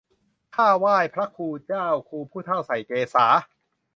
[0.55, 3.27] ข้าไหว้พระครูเจ้า ครูผู้เฒ่าใส่เกศา